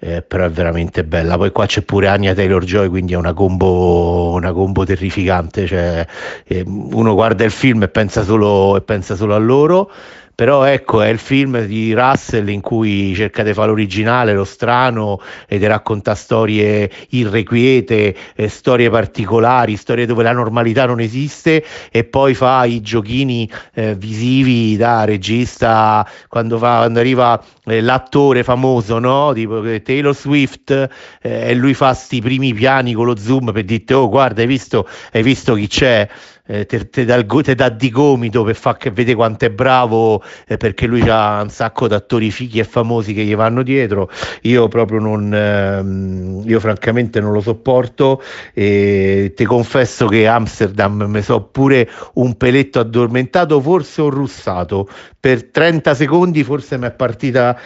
Eh, 0.00 0.22
però 0.22 0.44
è 0.44 0.50
veramente 0.50 1.02
bella. 1.02 1.36
Poi 1.36 1.50
qua 1.50 1.66
c'è 1.66 1.82
pure 1.82 2.06
Anya 2.06 2.32
Taylor 2.32 2.62
Joy, 2.62 2.88
quindi 2.88 3.14
è 3.14 3.16
una 3.16 3.32
combo, 3.32 4.30
una 4.32 4.52
combo 4.52 4.84
terrificante. 4.84 5.66
Cioè, 5.66 6.06
eh, 6.44 6.62
uno 6.64 7.14
guarda 7.14 7.42
il 7.42 7.50
film 7.50 7.82
e 7.82 7.88
pensa 7.88 8.22
solo, 8.22 8.76
e 8.76 8.82
pensa 8.82 9.16
solo 9.16 9.34
a 9.34 9.38
loro 9.38 9.90
però 10.38 10.62
ecco 10.62 11.02
è 11.02 11.08
il 11.08 11.18
film 11.18 11.64
di 11.64 11.92
Russell 11.92 12.46
in 12.46 12.60
cui 12.60 13.12
cerca 13.16 13.42
di 13.42 13.52
fare 13.52 13.66
l'originale, 13.70 14.34
lo 14.34 14.44
strano 14.44 15.20
e 15.48 15.58
di 15.58 15.66
racconta 15.66 16.14
storie 16.14 16.88
irrequiete, 17.08 18.14
eh, 18.36 18.46
storie 18.48 18.88
particolari, 18.88 19.74
storie 19.74 20.06
dove 20.06 20.22
la 20.22 20.30
normalità 20.30 20.86
non 20.86 21.00
esiste 21.00 21.64
e 21.90 22.04
poi 22.04 22.34
fa 22.34 22.64
i 22.66 22.80
giochini 22.80 23.50
eh, 23.74 23.96
visivi 23.96 24.76
da 24.76 25.02
regista 25.02 26.08
quando, 26.28 26.56
fa, 26.58 26.76
quando 26.76 27.00
arriva 27.00 27.42
eh, 27.64 27.80
l'attore 27.80 28.44
famoso, 28.44 29.00
no? 29.00 29.32
tipo 29.32 29.60
Taylor 29.82 30.14
Swift 30.14 30.70
eh, 30.70 31.50
e 31.50 31.54
lui 31.54 31.74
fa 31.74 31.94
sti 31.94 32.20
primi 32.20 32.54
piani 32.54 32.92
con 32.92 33.06
lo 33.06 33.16
zoom 33.16 33.50
per 33.50 33.64
dirti 33.64 33.92
oh 33.92 34.08
guarda 34.08 34.40
hai 34.42 34.46
visto, 34.46 34.88
hai 35.10 35.24
visto 35.24 35.54
chi 35.54 35.66
c'è 35.66 36.08
eh, 36.48 36.64
te, 36.64 36.88
te, 36.88 37.04
dà 37.04 37.22
te, 37.22 37.54
dà 37.54 37.68
di 37.68 37.90
gomito 37.90 38.42
per 38.42 38.56
far 38.56 38.78
che 38.78 38.90
vede 38.90 39.14
quanto 39.14 39.44
è 39.44 39.50
bravo 39.50 40.22
eh, 40.46 40.56
perché 40.56 40.86
lui 40.86 41.06
ha 41.08 41.42
un 41.42 41.50
sacco 41.50 41.86
di 41.88 41.94
attori 41.94 42.30
fighi 42.30 42.58
e 42.58 42.64
famosi 42.64 43.12
che 43.12 43.22
gli 43.22 43.34
vanno 43.36 43.62
dietro. 43.62 44.10
Io 44.42 44.66
proprio 44.68 44.98
non 44.98 45.32
ehm, 45.32 46.42
io 46.46 46.58
francamente 46.58 47.20
non 47.20 47.32
lo 47.32 47.42
sopporto 47.42 48.22
e 48.54 49.32
ti 49.36 49.44
confesso 49.44 50.06
che 50.06 50.26
Amsterdam 50.26 51.04
mi 51.06 51.20
so 51.22 51.42
pure 51.42 51.88
un 52.14 52.36
peletto 52.36 52.80
addormentato 52.80 53.60
forse 53.60 54.00
ho 54.00 54.08
russato. 54.08 54.88
Per 55.20 55.50
30 55.50 55.94
secondi 55.94 56.44
forse 56.44 56.78
mi 56.78 56.86
è 56.86 56.92
partita, 56.92 57.58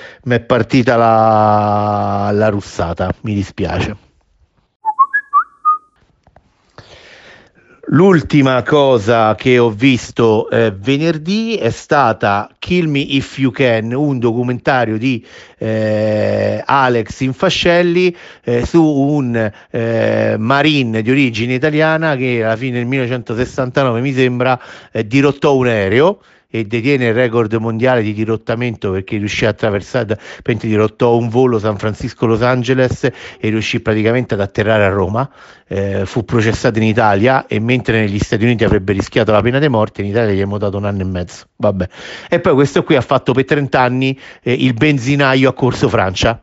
partita 0.46 0.96
la, 0.96 2.30
la 2.32 2.48
russata 2.48 3.12
mi 3.20 3.34
dispiace 3.34 4.10
L'ultima 7.86 8.62
cosa 8.62 9.34
che 9.34 9.58
ho 9.58 9.68
visto 9.68 10.48
eh, 10.50 10.70
venerdì 10.70 11.56
è 11.56 11.70
stata 11.70 12.48
Kill 12.60 12.88
Me 12.88 13.00
If 13.00 13.38
You 13.38 13.50
Can, 13.50 13.92
un 13.92 14.20
documentario 14.20 14.96
di 14.96 15.26
eh, 15.58 16.62
Alex 16.64 17.20
Infascelli 17.20 18.16
eh, 18.44 18.64
su 18.64 18.84
un 18.84 19.50
eh, 19.70 20.36
marine 20.38 21.02
di 21.02 21.10
origine 21.10 21.54
italiana 21.54 22.14
che 22.14 22.44
alla 22.44 22.56
fine 22.56 22.78
del 22.78 22.86
1969 22.86 24.00
mi 24.00 24.12
sembra 24.12 24.60
eh, 24.92 25.04
dirottò 25.04 25.56
un 25.56 25.66
aereo 25.66 26.20
e 26.54 26.64
detiene 26.64 27.06
il 27.06 27.14
record 27.14 27.50
mondiale 27.54 28.02
di 28.02 28.12
dirottamento 28.12 28.90
perché 28.90 29.16
riuscì 29.16 29.46
a 29.46 29.48
attraversare, 29.48 30.18
dirottò 30.44 31.16
un 31.16 31.30
volo 31.30 31.58
San 31.58 31.78
Francisco-Los 31.78 32.42
Angeles 32.42 33.04
e 33.04 33.48
riuscì 33.48 33.80
praticamente 33.80 34.34
ad 34.34 34.40
atterrare 34.40 34.84
a 34.84 34.90
Roma. 34.90 35.28
Eh, 35.66 36.02
fu 36.04 36.26
processato 36.26 36.78
in 36.78 36.84
Italia 36.84 37.46
e 37.46 37.58
mentre 37.58 38.00
negli 38.00 38.18
Stati 38.18 38.44
Uniti 38.44 38.64
avrebbe 38.64 38.92
rischiato 38.92 39.32
la 39.32 39.40
pena 39.40 39.58
di 39.58 39.68
morte, 39.68 40.02
in 40.02 40.08
Italia 40.08 40.28
gli 40.28 40.34
abbiamo 40.34 40.58
dato 40.58 40.76
un 40.76 40.84
anno 40.84 41.00
e 41.00 41.04
mezzo. 41.04 41.46
Vabbè. 41.56 41.88
E 42.28 42.40
poi 42.40 42.52
questo 42.52 42.82
qui 42.82 42.96
ha 42.96 43.00
fatto 43.00 43.32
per 43.32 43.46
30 43.46 43.80
anni 43.80 44.18
eh, 44.42 44.52
il 44.52 44.74
benzinaio 44.74 45.48
a 45.48 45.54
Corso 45.54 45.88
Francia. 45.88 46.38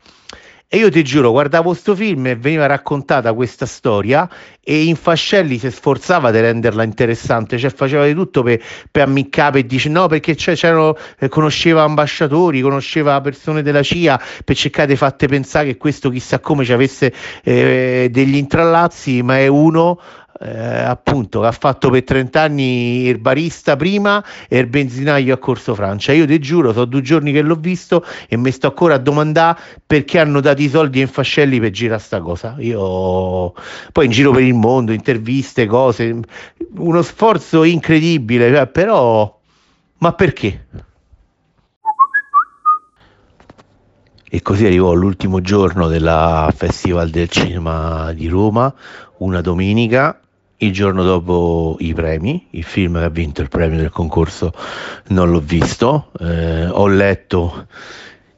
E 0.72 0.78
io 0.78 0.92
ti 0.92 1.04
giuro, 1.04 1.32
guardavo 1.32 1.70
questo 1.70 1.96
film 1.96 2.28
e 2.28 2.36
veniva 2.36 2.68
raccontata 2.68 3.34
questa 3.34 3.66
storia 3.66 4.30
e 4.62 4.84
Infascelli 4.84 5.58
si 5.58 5.72
sforzava 5.72 6.30
di 6.30 6.40
renderla 6.40 6.84
interessante, 6.84 7.58
cioè 7.58 7.72
faceva 7.72 8.06
di 8.06 8.14
tutto 8.14 8.44
per, 8.44 8.62
per 8.92 9.08
ammiccare 9.08 9.58
e 9.58 9.66
dice 9.66 9.90
no 9.90 10.06
perché 10.06 10.36
c'erano, 10.36 10.96
eh, 11.18 11.28
conosceva 11.28 11.82
ambasciatori, 11.82 12.62
conosceva 12.62 13.20
persone 13.20 13.64
della 13.64 13.82
CIA 13.82 14.22
per 14.46 14.56
cercare 14.56 14.90
di 14.90 14.96
farti 14.96 15.26
pensare 15.26 15.66
che 15.66 15.78
questo 15.78 16.12
chissà 16.12 16.38
come 16.38 16.64
ci 16.64 16.72
avesse 16.72 17.12
eh, 17.44 18.10
degli 18.12 18.36
intrallazzi, 18.36 19.24
ma 19.24 19.40
è 19.40 19.48
uno 19.48 20.00
eh, 20.42 20.84
appunto 20.84 21.44
ha 21.44 21.52
fatto 21.52 21.90
per 21.90 22.04
30 22.04 22.42
anni 22.42 23.08
il 23.08 23.20
barista 23.20 23.76
prima 23.76 24.24
e 24.48 24.60
il 24.60 24.68
benzinaio 24.68 25.34
a 25.34 25.38
Corso 25.38 25.76
Francia. 25.76 26.14
Io 26.14 26.26
ti 26.26 26.40
giuro, 26.40 26.72
sono 26.72 26.86
due 26.86 27.02
giorni 27.02 27.32
che 27.32 27.42
l'ho 27.42 27.56
visto 27.56 28.06
e 28.28 28.38
mi 28.38 28.52
sto 28.52 28.68
ancora 28.68 28.96
a 28.96 29.00
domandare 29.00 29.60
perché 29.86 30.20
hanno 30.20 30.40
dato 30.40 30.62
i 30.62 30.70
soldi 30.70 31.02
ai 31.02 31.08
fascelli 31.08 31.60
per 31.60 31.72
girare 31.72 32.02
sta 32.02 32.22
cosa. 32.22 32.56
Io 32.60 33.54
poi 33.92 34.06
in 34.06 34.12
giro 34.12 34.32
per 34.32 34.44
il 34.44 34.54
mondo, 34.54 34.94
interviste, 34.94 35.66
cose, 35.66 36.20
uno 36.76 37.02
sforzo 37.02 37.64
incredibile, 37.64 38.54
cioè, 38.54 38.68
però 38.68 39.38
ma 40.02 40.14
perché? 40.14 40.66
E 44.32 44.42
così 44.42 44.66
arrivò 44.66 44.94
l'ultimo 44.94 45.42
giorno 45.42 45.88
del 45.88 46.48
Festival 46.56 47.10
del 47.10 47.28
Cinema 47.28 48.14
di 48.14 48.28
Roma, 48.28 48.74
una 49.18 49.42
domenica, 49.42 50.20
il 50.62 50.72
giorno 50.72 51.04
dopo 51.04 51.78
i 51.80 51.94
premi, 51.94 52.48
il 52.52 52.64
film 52.64 52.98
che 52.98 53.06
ha 53.06 53.10
vinto 53.10 53.42
il 53.42 53.50
premio 53.50 53.78
del 53.78 53.92
concorso 53.92 54.54
non 55.08 55.30
l'ho 55.32 55.40
visto, 55.40 56.12
eh, 56.20 56.68
ho 56.68 56.88
letto 56.88 57.68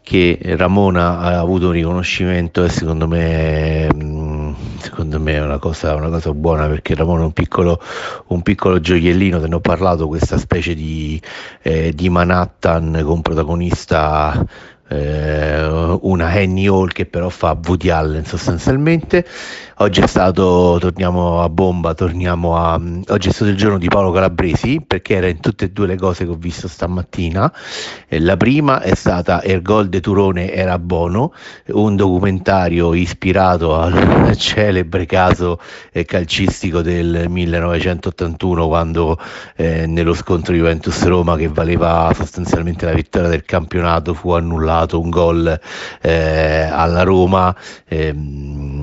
che 0.04 0.38
Ramona 0.58 1.20
ha 1.20 1.40
avuto 1.40 1.68
un 1.68 1.72
riconoscimento 1.72 2.64
e 2.64 2.70
secondo 2.70 3.08
me, 3.08 3.88
mm, 3.94 4.54
secondo 4.80 5.20
me 5.20 5.36
è 5.36 5.42
una 5.42 5.58
cosa, 5.58 5.96
una 5.96 6.10
cosa, 6.10 6.34
buona 6.34 6.68
perché 6.68 6.96
Ramona 6.96 7.22
è 7.22 7.26
un 7.26 7.34
piccolo, 7.34 7.82
un 8.28 8.42
piccolo 8.42 8.80
gioiellino, 8.80 9.40
te 9.40 9.48
ne 9.48 9.56
ho 9.56 9.62
parlato, 9.62 10.08
questa 10.08 10.38
specie 10.38 10.76
di, 10.76 11.22
eh, 11.62 11.94
di 11.94 12.10
Manhattan 12.10 13.02
con 13.06 13.22
protagonista 13.22 14.46
eh, 14.90 15.51
una 16.02 16.28
Annie 16.28 16.68
Hall 16.68 16.90
che 16.90 17.06
però 17.06 17.30
fa 17.30 17.58
Woody 17.62 17.90
Allen 17.90 18.26
sostanzialmente 18.26 19.26
Oggi 19.82 20.02
è 20.02 20.06
stato, 20.06 20.78
torniamo 20.80 21.42
a 21.42 21.50
bomba, 21.50 21.96
torniamo 21.96 22.56
a, 22.56 22.80
oggi 23.08 23.30
è 23.30 23.32
stato 23.32 23.50
il 23.50 23.58
giorno 23.58 23.80
di 23.80 23.88
Paolo 23.88 24.12
Calabresi 24.12 24.80
perché 24.80 25.16
era 25.16 25.28
in 25.28 25.40
tutte 25.40 25.66
e 25.66 25.70
due 25.72 25.88
le 25.88 25.96
cose 25.96 26.24
che 26.24 26.30
ho 26.30 26.36
visto 26.36 26.68
stamattina. 26.68 27.52
E 28.08 28.20
la 28.20 28.38
prima 28.38 28.82
è 28.82 28.94
stata 28.94 29.42
Il 29.42 29.64
gol 29.64 29.90
de 29.90 30.00
Turone 30.00 30.52
era 30.52 30.78
buono, 30.78 31.34
un 31.70 31.96
documentario 31.96 32.94
ispirato 32.94 33.76
al 33.76 34.36
celebre 34.38 35.08
caso 35.08 35.60
eh, 35.92 36.06
calcistico 36.06 36.84
del 36.84 37.26
1981 37.28 38.68
quando 38.68 39.18
eh, 39.56 39.88
nello 39.88 40.14
scontro 40.14 40.54
Juventus-Roma 40.54 41.36
che 41.38 41.48
valeva 41.48 42.12
sostanzialmente 42.14 42.86
la 42.86 42.94
vittoria 42.94 43.30
del 43.30 43.46
campionato 43.46 44.14
fu 44.14 44.30
annullato 44.30 45.00
un 45.00 45.10
gol 45.10 45.48
eh, 45.48 45.60
alla 46.00 47.04
Roma. 47.04 47.56
Ehm, 47.88 48.81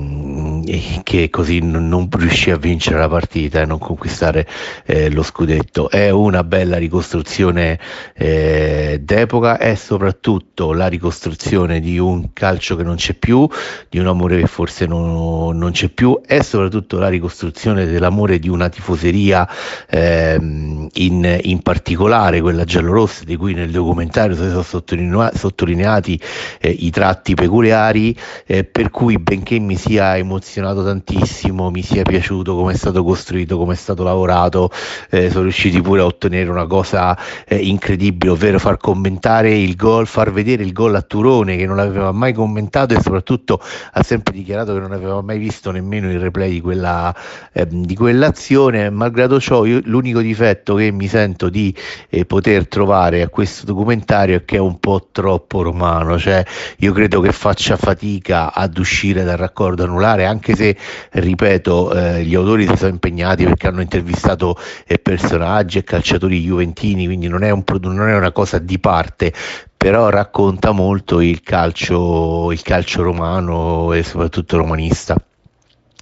che 1.03 1.29
così 1.29 1.59
non 1.59 2.07
riuscì 2.11 2.51
a 2.51 2.57
vincere 2.57 2.99
la 2.99 3.09
partita 3.09 3.61
e 3.61 3.65
non 3.65 3.79
conquistare 3.79 4.47
eh, 4.85 5.09
lo 5.09 5.23
scudetto. 5.23 5.89
È 5.89 6.09
una 6.09 6.43
bella 6.43 6.77
ricostruzione 6.77 7.79
eh, 8.13 8.99
d'epoca, 9.01 9.57
è 9.57 9.75
soprattutto 9.75 10.73
la 10.73 10.87
ricostruzione 10.87 11.79
di 11.79 11.97
un 11.97 12.33
calcio 12.33 12.75
che 12.75 12.83
non 12.83 12.95
c'è 12.95 13.15
più, 13.15 13.47
di 13.89 13.97
un 13.97 14.07
amore 14.07 14.39
che 14.39 14.47
forse 14.47 14.85
non, 14.85 15.57
non 15.57 15.71
c'è 15.71 15.89
più, 15.89 16.21
è 16.25 16.41
soprattutto 16.41 16.99
la 16.99 17.09
ricostruzione 17.09 17.85
dell'amore 17.85 18.37
di 18.37 18.49
una 18.49 18.69
tifoseria 18.69 19.49
eh, 19.89 20.35
in, 20.35 21.39
in, 21.41 21.61
particolare, 21.61 22.41
quella 22.41 22.63
giallorossa, 22.63 23.23
di 23.23 23.35
cui 23.35 23.53
nel 23.53 23.71
documentario 23.71 24.35
sono 24.35 24.61
sottolineati, 24.61 25.37
sottolineati 25.37 26.21
eh, 26.59 26.69
i 26.69 26.89
tratti 26.91 27.33
peculiari, 27.33 28.15
eh, 28.45 28.63
per 28.63 28.91
cui 28.91 29.17
benché 29.17 29.57
mi 29.59 29.75
sia 29.75 30.17
emozionato 30.17 30.58
emozionato 30.59 30.83
tantissimo, 30.83 31.71
mi 31.71 31.81
sia 31.81 32.03
piaciuto 32.03 32.55
come 32.55 32.73
è 32.73 32.75
stato 32.75 33.03
costruito, 33.03 33.57
come 33.57 33.73
è 33.73 33.75
stato 33.75 34.03
lavorato, 34.03 34.69
eh, 35.09 35.29
sono 35.29 35.43
riusciti 35.43 35.81
pure 35.81 36.01
a 36.01 36.05
ottenere 36.05 36.49
una 36.49 36.67
cosa 36.67 37.17
eh, 37.47 37.57
incredibile, 37.57 38.31
ovvero 38.31 38.59
far 38.59 38.77
commentare 38.77 39.57
il 39.57 39.75
gol, 39.75 40.05
far 40.05 40.31
vedere 40.31 40.63
il 40.63 40.73
gol 40.73 40.95
a 40.95 41.01
Turone 41.01 41.55
che 41.55 41.65
non 41.65 41.79
aveva 41.79 42.11
mai 42.11 42.33
commentato 42.33 42.93
e 42.93 43.01
soprattutto 43.01 43.61
ha 43.93 44.03
sempre 44.03 44.33
dichiarato 44.33 44.73
che 44.73 44.79
non 44.79 44.91
aveva 44.91 45.21
mai 45.21 45.37
visto 45.37 45.71
nemmeno 45.71 46.11
il 46.11 46.19
replay 46.19 46.51
di, 46.51 46.61
quella, 46.61 47.15
eh, 47.51 47.65
di 47.67 47.95
quell'azione, 47.95 48.89
malgrado 48.89 49.39
ciò 49.39 49.65
io, 49.65 49.81
l'unico 49.85 50.19
difetto 50.19 50.75
che 50.75 50.91
mi 50.91 51.07
sento 51.07 51.49
di 51.49 51.73
eh, 52.09 52.25
poter 52.25 52.67
trovare 52.67 53.21
a 53.21 53.29
questo 53.29 53.65
documentario 53.65 54.37
è 54.37 54.45
che 54.45 54.57
è 54.57 54.59
un 54.59 54.79
po' 54.79 55.07
troppo 55.11 55.61
romano, 55.61 56.17
cioè 56.19 56.43
io 56.77 56.91
credo 56.91 57.21
che 57.21 57.31
faccia 57.31 57.77
fatica 57.77 58.53
ad 58.53 58.77
uscire 58.77 59.23
dal 59.23 59.37
raccordo 59.37 59.83
anulare 59.83 60.25
anche 60.25 60.48
se 60.55 60.75
ripeto, 61.11 61.93
eh, 61.93 62.23
gli 62.23 62.35
autori 62.35 62.67
si 62.67 62.75
sono 62.75 62.91
impegnati 62.91 63.43
perché 63.43 63.67
hanno 63.67 63.81
intervistato 63.81 64.57
eh, 64.85 64.99
personaggi 64.99 65.77
e 65.77 65.83
calciatori 65.83 66.41
juventini, 66.41 67.05
quindi 67.05 67.27
non 67.27 67.43
è, 67.43 67.49
un, 67.49 67.63
non 67.81 68.09
è 68.09 68.15
una 68.15 68.31
cosa 68.31 68.59
di 68.59 68.79
parte, 68.79 69.33
però 69.75 70.09
racconta 70.09 70.71
molto 70.71 71.21
il 71.21 71.41
calcio, 71.41 72.51
il 72.51 72.61
calcio 72.61 73.01
romano 73.01 73.93
e 73.93 74.03
soprattutto 74.03 74.57
romanista. 74.57 75.15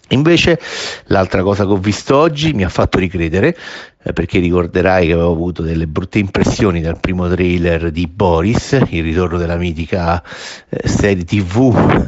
Invece 0.09 0.59
l'altra 1.05 1.43
cosa 1.43 1.65
che 1.65 1.71
ho 1.71 1.77
visto 1.77 2.15
oggi 2.15 2.53
mi 2.53 2.63
ha 2.63 2.69
fatto 2.69 2.97
ricredere, 2.97 3.55
eh, 4.01 4.13
perché 4.13 4.39
ricorderai 4.39 5.05
che 5.05 5.13
avevo 5.13 5.31
avuto 5.31 5.61
delle 5.61 5.85
brutte 5.85 6.17
impressioni 6.17 6.81
dal 6.81 6.99
primo 6.99 7.27
trailer 7.27 7.91
di 7.91 8.07
Boris, 8.07 8.79
il 8.89 9.03
ritorno 9.03 9.37
della 9.37 9.57
mitica 9.57 10.23
eh, 10.69 10.87
serie 10.87 11.25
tv 11.25 12.05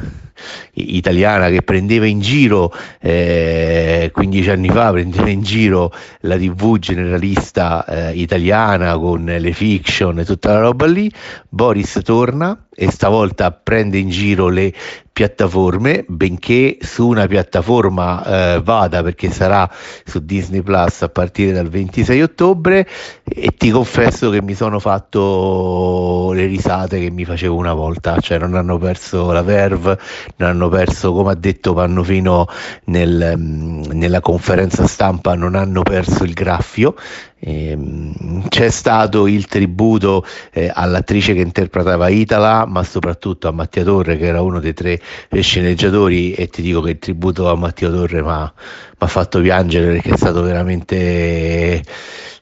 italiana 0.74 1.50
che 1.50 1.62
prendeva 1.62 2.05
in 2.05 2.19
giro 2.19 2.74
eh, 3.00 4.10
15 4.13 4.50
anni 4.50 4.69
fa 4.69 4.91
prendeva 4.91 5.29
in 5.29 5.41
giro 5.41 5.93
la 6.22 6.38
tv 6.38 6.77
generalista 6.77 7.86
eh, 7.86 8.13
italiana 8.13 8.98
con 8.98 9.25
le 9.25 9.53
fiction 9.53 10.19
e 10.19 10.25
tutta 10.25 10.53
la 10.53 10.60
roba 10.60 10.86
lì. 10.86 11.12
Boris 11.48 12.00
torna 12.03 12.58
e 12.81 12.89
stavolta 12.91 13.51
prende 13.51 13.98
in 13.98 14.07
giro 14.07 14.48
le 14.48 14.74
piattaforme, 15.12 16.05
benché 16.07 16.77
su 16.79 17.09
una 17.09 17.27
piattaforma 17.27 18.24
eh, 18.55 18.62
vada 18.63 19.03
perché 19.03 19.29
sarà 19.31 19.69
su 20.05 20.24
Disney 20.24 20.62
Plus 20.62 21.01
a 21.01 21.09
partire 21.09 21.51
dal 21.51 21.67
26 21.67 22.21
ottobre 22.21 22.88
e 23.25 23.50
ti 23.57 23.69
confesso 23.69 24.29
che 24.29 24.41
mi 24.41 24.53
sono 24.53 24.79
fatto 24.79 26.31
le 26.33 26.45
risate 26.45 27.01
che 27.01 27.12
mi 27.12 27.25
facevo 27.25 27.53
una 27.53 27.74
volta, 27.74 28.17
cioè 28.21 28.38
non 28.38 28.55
hanno 28.55 28.77
perso 28.77 29.29
la 29.33 29.41
verve, 29.41 30.00
non 30.38 30.48
hanno 30.48 30.69
perso, 30.69 31.12
come 31.12 31.31
ha 31.31 31.36
detto 31.36 31.74
Pannofino 31.74 32.48
nel, 32.86 33.33
mm, 33.36 33.81
nella 33.91 34.21
conferenza 34.21 34.88
stampa, 34.88 35.36
non 35.36 35.55
hanno 35.55 35.81
perso 35.81 36.24
il 36.24 36.31
graffio 36.31 36.95
c'è 37.39 38.69
stato 38.69 39.27
il 39.27 39.46
tributo 39.46 40.25
eh, 40.51 40.69
all'attrice 40.74 41.34
che 41.34 41.39
interpretava 41.41 42.10
Itala, 42.10 42.65
ma 42.65 42.84
soprattutto 42.84 43.48
a 43.48 43.51
Mattia 43.51 43.84
Torre, 43.84 44.17
che 44.17 44.25
era 44.25 44.41
uno 44.41 44.60
dei 44.60 44.74
tre 44.74 45.00
sceneggiatori, 45.31 46.34
e 46.34 46.48
ti 46.48 46.62
dico 46.62 46.81
che 46.81 46.91
il 46.91 47.00
tributo 47.00 47.50
a 47.50 47.55
Mattia 47.55 47.89
Torre 47.89 48.22
mi 48.22 48.29
ha 48.29 49.08
fatto 49.08 49.39
piangere 49.39 49.93
perché 49.93 50.13
è 50.13 50.17
stato 50.17 50.41
veramente 50.41 51.84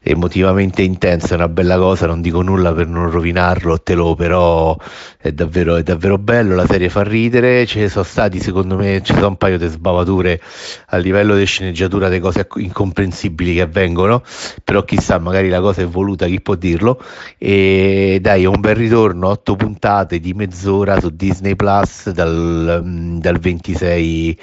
emotivamente 0.08 0.82
intensa, 0.82 1.34
è 1.34 1.36
una 1.36 1.48
bella 1.48 1.78
cosa, 1.78 2.08
non 2.08 2.22
dico 2.22 2.42
nulla 2.42 2.74
per 2.74 2.88
non 2.88 3.10
rovinarlo, 3.10 3.80
te 3.80 3.94
lo 3.94 4.16
però 4.16 4.76
è 5.18 5.32
davvero, 5.32 5.76
è 5.76 5.84
davvero 5.84 6.18
bello, 6.18 6.56
la 6.56 6.66
serie 6.66 6.90
fa 6.90 7.04
ridere, 7.04 7.66
ci 7.66 7.88
sono 7.90 8.04
stati 8.04 8.40
secondo 8.40 8.76
me, 8.76 9.02
ci 9.04 9.14
sono 9.14 9.28
un 9.28 9.38
paio 9.38 9.58
di 9.58 9.68
sbavature 9.68 10.42
a 10.88 10.98
livello 10.98 11.36
di 11.36 11.46
sceneggiatura, 11.46 12.10
di 12.10 12.20
cose 12.20 12.48
incomprensibili 12.56 13.54
che 13.56 13.62
avvengono, 13.62 14.24
però 14.64 14.84
chissà, 14.84 15.20
magari 15.20 15.50
la 15.50 15.62
cosa 15.62 15.82
è 15.82 15.86
voluta, 15.88 16.26
chi 16.26 16.42
può 16.42 16.56
dirlo, 16.56 17.02
e 17.38 18.20
dai, 18.22 18.46
un 18.46 18.60
bel 18.60 18.76
ritorno, 18.76 19.30
otto 19.30 19.56
puntate 19.56 20.20
di 20.20 20.34
mezz'ora 20.34 21.00
su 21.00 21.10
Disney 21.10 21.56
Plus 21.56 22.10
dal, 22.12 22.82
dal 23.20 23.40
26 23.40 24.38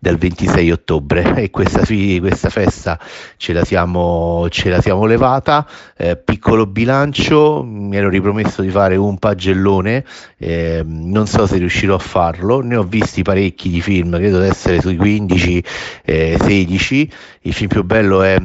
dal 0.00 0.16
26 0.16 0.70
ottobre 0.70 1.34
e 1.42 1.50
questa, 1.50 1.82
questa 1.84 2.48
festa 2.48 2.98
ce 3.36 3.52
la 3.52 3.64
siamo, 3.64 4.46
ce 4.48 4.70
la 4.70 4.80
siamo 4.80 5.04
levata. 5.10 5.66
Eh, 5.96 6.16
piccolo 6.16 6.66
bilancio, 6.66 7.62
mi 7.62 7.96
ero 7.96 8.08
ripromesso 8.08 8.62
di 8.62 8.70
fare 8.70 8.96
un 8.96 9.18
pagellone, 9.18 10.04
eh, 10.38 10.82
non 10.84 11.26
so 11.26 11.46
se 11.46 11.58
riuscirò 11.58 11.96
a 11.96 11.98
farlo, 11.98 12.60
ne 12.60 12.76
ho 12.76 12.84
visti 12.84 13.22
parecchi 13.22 13.68
di 13.68 13.82
film, 13.82 14.16
credo 14.16 14.40
di 14.40 14.46
essere 14.46 14.80
sui 14.80 14.96
15, 14.96 15.64
eh, 16.04 16.38
16. 16.40 17.12
Il 17.42 17.52
film 17.52 17.68
più 17.68 17.84
bello 17.84 18.22
è, 18.22 18.40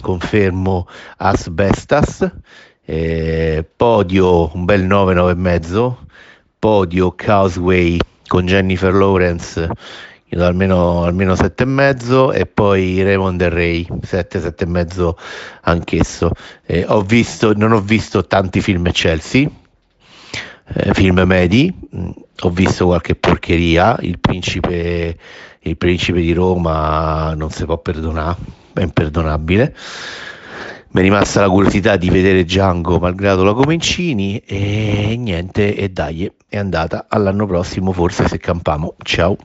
confermo, 0.00 0.86
Asbestas. 1.16 2.30
Eh, 2.84 3.64
podio 3.76 4.54
un 4.54 4.64
bel 4.64 4.84
9, 4.84 5.14
9 5.14 5.32
e 5.32 5.34
mezzo. 5.34 5.98
Podio 6.58 7.12
Causeway 7.12 7.98
con 8.26 8.46
Jennifer 8.46 8.92
Lawrence 8.92 9.68
io 10.32 10.38
do 10.38 10.46
almeno, 10.46 11.02
almeno 11.02 11.34
sette 11.34 11.64
e 11.64 11.66
mezzo 11.66 12.32
e 12.32 12.46
poi 12.46 13.02
Raymond 13.02 13.40
e 13.40 13.48
Ray 13.48 13.86
7, 14.00 14.40
sette 14.40 14.62
e 14.62 14.68
mezzo 14.68 15.18
anch'esso. 15.62 16.30
Eh, 16.64 16.84
ho 16.86 17.00
visto, 17.02 17.52
non 17.54 17.72
ho 17.72 17.80
visto 17.80 18.24
tanti 18.24 18.60
film 18.60 18.88
Chelsea, 18.92 19.48
eh, 20.72 20.94
film 20.94 21.20
medi, 21.26 21.74
mm, 21.96 22.10
ho 22.42 22.50
visto 22.50 22.86
qualche 22.86 23.16
porcheria, 23.16 23.96
il 24.02 24.20
principe, 24.20 25.16
il 25.58 25.76
principe 25.76 26.20
di 26.20 26.32
Roma 26.32 27.34
non 27.34 27.50
si 27.50 27.64
può 27.64 27.78
perdonare, 27.78 28.36
è 28.72 28.82
imperdonabile. 28.82 29.74
Mi 30.92 31.00
è 31.00 31.02
rimasta 31.04 31.40
la 31.40 31.48
curiosità 31.48 31.96
di 31.96 32.08
vedere 32.08 32.44
Django 32.44 32.98
malgrado 33.00 33.42
la 33.42 33.52
Comencini 33.52 34.38
e 34.38 35.16
niente, 35.18 35.74
e 35.74 35.88
dai, 35.88 36.30
è 36.48 36.56
andata 36.56 37.06
all'anno 37.08 37.46
prossimo 37.46 37.90
forse 37.90 38.28
se 38.28 38.38
campamo. 38.38 38.94
Ciao. 39.02 39.36